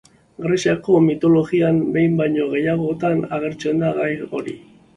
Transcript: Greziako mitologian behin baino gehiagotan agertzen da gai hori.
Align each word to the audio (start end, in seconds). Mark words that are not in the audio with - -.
Greziako 0.45 0.95
mitologian 1.07 1.77
behin 1.97 2.17
baino 2.23 2.49
gehiagotan 2.55 3.23
agertzen 3.39 3.87
da 3.87 3.95
gai 4.03 4.13
hori. 4.31 4.61